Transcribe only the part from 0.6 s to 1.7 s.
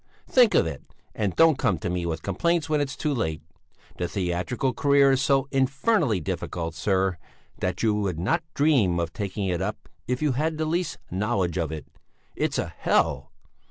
it! And don't